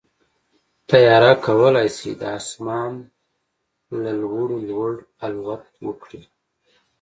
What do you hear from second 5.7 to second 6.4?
وکړي.